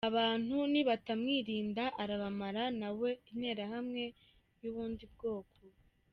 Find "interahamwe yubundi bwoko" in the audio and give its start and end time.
3.31-5.57